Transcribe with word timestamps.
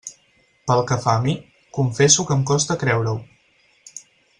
Pel 0.71 0.81
que 0.91 0.97
fa 1.03 1.13
a 1.17 1.21
mi, 1.27 1.35
confesso 1.79 2.27
que 2.31 2.37
em 2.41 2.45
costa 2.55 2.79
creure-ho. 2.85 3.15